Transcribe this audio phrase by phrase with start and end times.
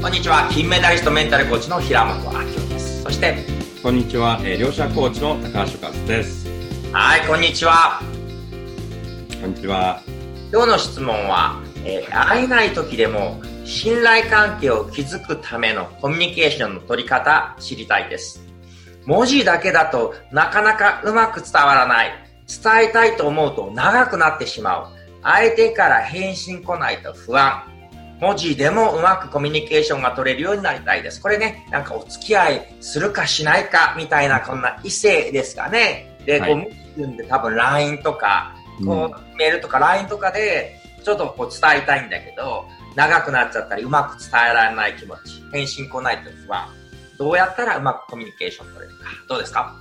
[0.00, 0.48] こんにちは。
[0.50, 3.02] 金メダリストメンタルコーチの平本明夫です。
[3.02, 3.36] そして
[3.82, 6.48] こんにちは、えー、両者コーチの高橋和です。
[6.90, 8.00] はいこんにちは。
[9.42, 10.00] こんにちは。
[10.50, 18.42] 今日の質問は、えー、会えない時でも信頼関係を築くためのコミュニケーションの取り方知りたいです。
[19.04, 22.12] 文字だけだとなかなかうまく伝わらない。
[22.48, 24.86] 伝えたいと思うと長くなってしまう。
[25.22, 27.64] 相手から返信来ないと不安
[28.20, 31.20] 文字でもうまくコミュニケーションが取れるようになりたいです。
[31.22, 36.16] これね、なんかお付き合いするかしないかみたいなこんな異性ですかね。
[36.26, 36.56] で、こう、
[37.00, 38.54] 文字で多分 LINE とか、
[38.84, 46.68] こう、メールとか LINE とかで、ちょっとこう伝えたいんだけど、長くなっちゃったり、うまく伝えられない気持ち、返信来ないと不安。
[47.18, 49.04] どうやったらうまくコミュニケーション取れるか。
[49.28, 49.74] どうですか？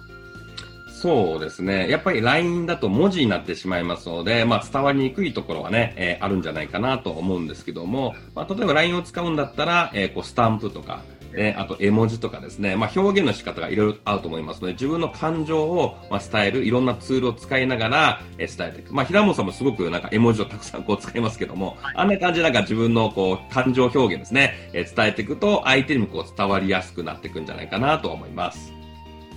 [0.99, 1.89] そうですね。
[1.89, 18.93] やっぱり LINE だと文字になってしまいますので、まあ、伝わりにくいところはね、えー、あるんじゃないかなと思うんですけども、まあ、例えば LINE を使うんだったら、えー、こうスタンプとか、えあと絵文字とかですね、まあ、表現の仕方がいろいろあると思いますので、自分の感情を、まあ、伝えるいろんなツールを使いながら、えー、伝えていく。
[18.93, 28.74] まあ、平本さんもすごくなんか絵文字をたくさんこう使いますけども、はい、あんな感じでなんか自分のこう感情表現ですね、えー、伝えていくと相手にもこう伝わりやすくなっていくんじゃないかなと思います。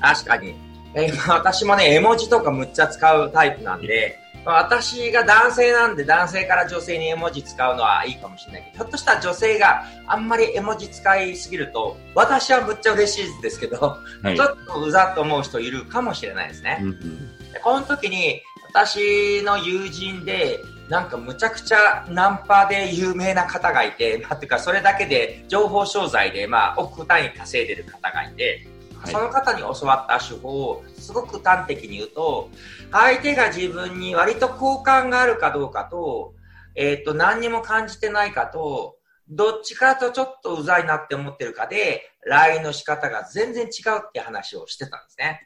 [0.00, 0.71] 確かに。
[0.94, 16.78] えー、私もね、絵文字とかむっちゃ使うタイプなんで、私が男性なんで男性から女性に絵文字使うのはいいかもしれないけど、ひょっとしたら女性があんまり絵文字使いすぎると、私はむっちゃ嬉しいですけど、はい、ちょっとうざっと思う人いるかもしれないですね。
[16.82, 17.30] うんうん、
[17.62, 18.42] この時に
[18.74, 28.66] 私の友人で、なんかむちゃくちゃナンパで有名な方がいて、なんていうかそれだけで情報商材でまあ億単位稼いでる方がいて、
[29.06, 32.50] その方に教わった手法をすごく端的に言うと、
[32.90, 36.34] 相手が自分に割と好感があるかどうかと、
[36.74, 38.96] えっ、ー、と、何にも感じてないかと、
[39.28, 45.40] どっちかとちょっとうざいなって思ってるかで、LINE の仕方が全然違うって話をしてたんですね。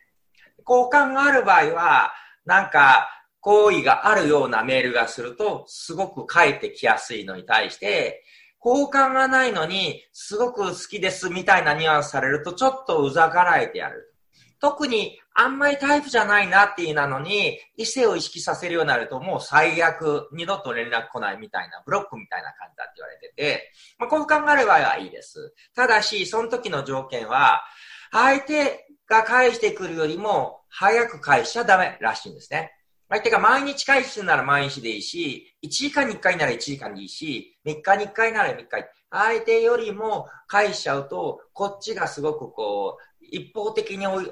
[0.64, 2.12] 好感がある場合は、
[2.44, 3.08] なんか、
[3.40, 8.24] 好意があるようなメールがすると、すごく返ってきやすいのに対して、
[8.66, 14.12] 好感がないのに、すごく好きですみたいなニュアンスされると、ちょっとうざがられてやる。
[14.58, 25.54] 特にあんまりタイプじゃないなっていうなのに、異性を意識させるようになるともう最悪、二度と連絡来ないみたいな、ブロックみたいな感じだって言われてて、まあ、好感がある場合はいいです。
[25.72, 27.62] ただし、その時の条件は、
[28.10, 32.72] 相手が返してくるよりも早く返しちゃダメらしいんですね。
[33.08, 38.66] 相手が毎日回すなら毎日でいいし、1時間に1回なら1時間でいいし、3日に1回なら3日
[39.10, 44.22] 相手よりも返しちゃうと、こっちがすごくこう、一方的にお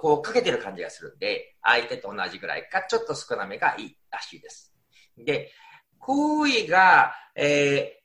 [0.00, 4.72] こうかけてる感じがするんで、相手と同じぐらいか、ちょっと少なめがいいらしいです。
[5.18, 5.50] で、
[5.98, 8.00] 行為が、え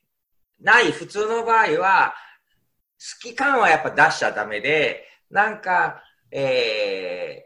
[0.62, 2.14] ー、ない普通の場合は、
[2.98, 7.45] 好き感はやっぱ出しちゃダメで、なんか、えー、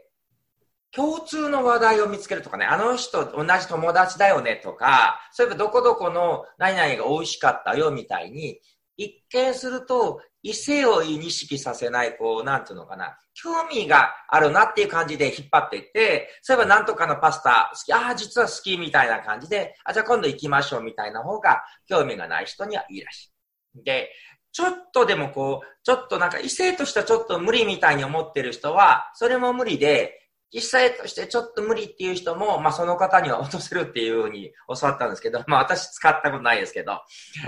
[0.94, 8.60] 共通の話題を見つけるとかね、あの人同じ友達だよねとか、そういえばどこどこの何々が美味しかったよみたいに、
[8.96, 23.30] 一見すると異性を意識させない、こう、なんていうのかな、興味があるなっていう感じで引っ張っていって、そういえばなんとかのパスタ好き、ああ、実は好きみたいな感じで、あ、じゃあ今度行きましょうみたいな方が興味がない人にはいいらし
[23.76, 23.84] い。
[23.84, 24.10] で、
[24.52, 30.19] ちょっとでもこう、ちょっとなんか異性としてはちょっと無理みたいに思ってる人は、それも無理で、
[30.52, 36.98] 実際としてちょっと無理っていう人も、まあその方には落とせるっていうふうに教わったんですけど、まあ私使ったことないですけど、は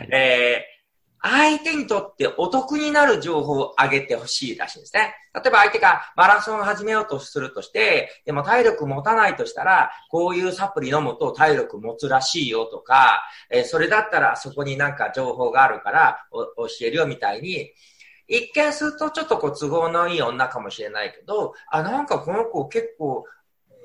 [0.03, 5.15] い、えー、相手にとってお得になる情報をあげてほしいらしいんですね。
[5.35, 17.71] 例えば相手がマラソンを始めようとするとして、でも体力持たないとしたら、こういうサプリ飲むと体力持つらしいよとか、えー、それだったらそこになんか情報があるから教えるよみたいに、
[18.33, 23.27] 一見するとちょっとこう都合のいい女かもしれないけど、あ、なんかこの子結構、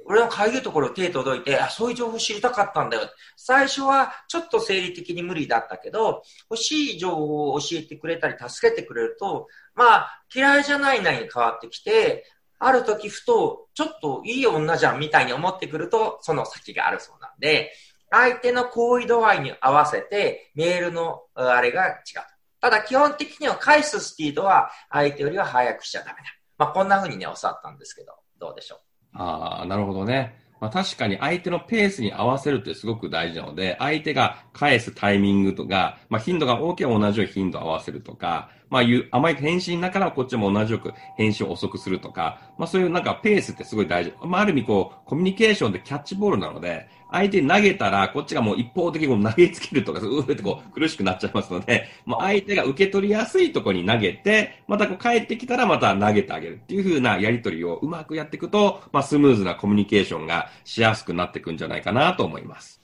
[0.06, 3.09] 俺の会議ところ手届いて、あ、そういう情報知りたかったんだよ。
[3.35, 12.23] 最初はちょっと生理的に無理だったけど、欲しい情報を教えてくれたり助けてくれると、まあ、嫌いじゃないなに変わってきて、
[12.58, 17.73] ある時ふと、ちょっといい女じゃんみたいに思ってくると、その先があるそうなんで、
[18.09, 22.36] 相手の行為度合いに合わせて、メールのあれが違う。
[22.61, 26.17] ただ基本的には返すスピードは相手よりは速くしちゃダメだ。
[26.57, 28.79] まあこんな風にね、教わったんですけど、どうでしょう？
[29.13, 30.45] ああ、なるほどね。
[30.59, 44.14] まあ、確かに相手のペースに合わせるってすごく大事なので、相手が返すタイミングとか、まあ、頻度が大きい同じように頻度を合わせるとか、まあ、いう甘い返信だからこっちも同じよく返信を遅くするとか、まあ、そういうなんかペースってすごい大事。
[44.23, 62.81] まあ、ある意味こう、コミュニケーションでキャッチボールなので、相手に投げたら、こっちがもう一方的に投げつけるとか、うーってこう苦しくなっちゃいますので、もう相手が受け取りやすいところに投げて、またこう帰ってきたらまた投げてあげるっていう風なやりとりをうまくやっていくと、まあスムーズなコミュニケーションがしやすくなっていくんじゃないかなと思います。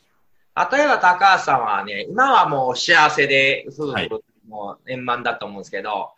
[0.56, 6.12] 例えば高橋さんはね、今はもう幸せで、夫婦も円満だと思うんですけど、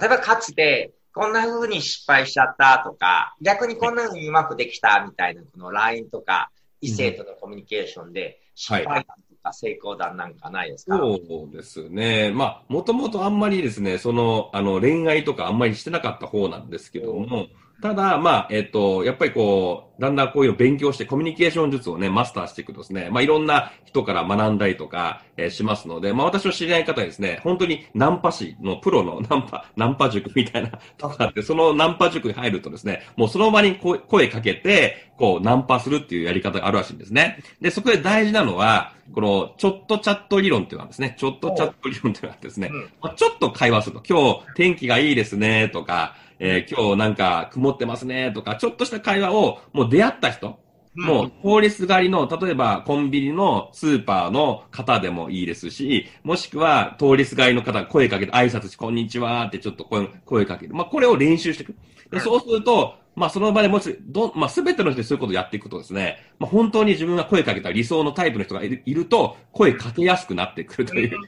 [0.00, 9.04] 例えばかつて、こんな風に失敗しちゃったとか、逆にこんな風にうまくできたみたいな、この LINE とか、異性とのコミュニケーションで、失敗談と
[9.42, 12.30] か成功談なんかないですか、はい、そうですね。
[12.32, 17.46] まあ、もともとあんまりですね、その、あの、恋愛とかあんまりしてなかった方なんですけども、
[17.82, 37.42] ただ、まあ、えっ、と、やっぱりこう、だんだんこういうのを勉強して、コミュニケーション術をね、マスターしていくとですね、まあ、いろんな人から学んだりとか、えー、しますので、まあ、私の知り合い方ですね、本当にナンパ師のプロの ナンパ、ナンパ塾みたいなとかあって、そのナンパ塾に入るとですね、もうその場に声かけて、こう、ナンパするっていうやり方があるらしいんですね。
[37.60, 42.70] で、そこで大事なのは、この、ちょっとチャット理論っていうのはですね、ちょっとチャット理論っていうのはですね、
[43.02, 50.58] まあ、ちょっと会話すると、今日天気がいいですね、とか、えー、今日なんか曇ってますねとか、ちょっとした会話をもう出会った人、
[50.94, 60.74] もう通りすがりの、例えばコンビニのスーパーの方でもいいですし、もしくは通りすがりの方が声かけて挨拶し、こんにちはってちょっと声声かける。
[60.74, 61.76] まあこれを練習していく。
[62.10, 71.18] でそうすると、まあその場でもし、ど、まあ全ての人でそういうことをやっていくとですね、まあ本当に自分が声かけた理想のタイプの人がいるいると、声かけやすくなってくるという。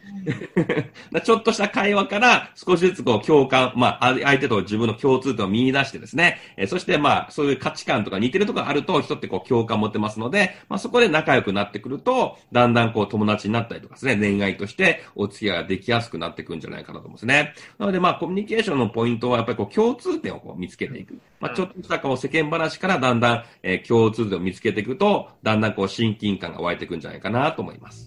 [1.22, 17.54] ちょっとした会話から少しずつこう共感、まあ相手と自分の共通点を見出してですね、えそしてまあそういう価値観とか似てるとこあると人ってこう共感を持てますので、まあそこで仲良くなってくると、だんだんこう友達になったりとかですね、恋愛としてお付き合いができやすくなってくるんじゃないかなと思うんですね。
[17.78, 21.18] なのでまあコミュニケーションのポイントはやっぱりこう共通点をこう見つけていく。
[21.40, 28.06] まあちょっとしたこう世間話からだんだん、えー、共通点を見つけていくと、だんだんこう親近感が湧いていくんじゃないかなと思います。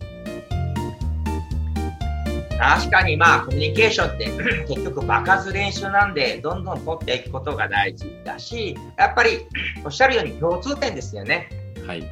[2.58, 4.30] 確かにまあコミュニケーションって
[4.74, 9.46] 結局場数練習なんでどんどん取っていくことが大事だしやっぱり
[9.84, 11.50] おっしゃるように共通点ですよね。
[11.86, 12.00] はい。
[12.00, 12.10] とい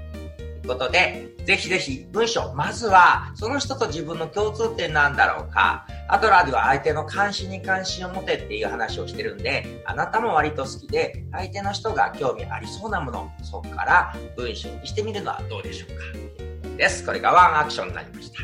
[0.65, 5.85] うことでぜひぜひ文章、まずはその人と自分の共通点なんだろうか。
[6.11, 16.75] アドラーでは相手の関心に関心を持てっていう話をしてるんで、あなたも割と好きで、相手の人が興味ありそうなもの、そこから文章にしてみるのはどうでしょうか。
[16.75, 17.05] です。
[17.05, 18.41] これがワンアクションになりました。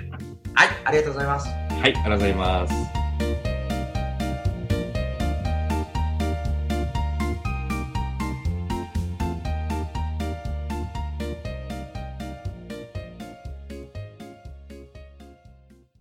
[0.54, 1.50] はい、ありがとうございます。
[1.50, 3.07] はい、ありがとうございます。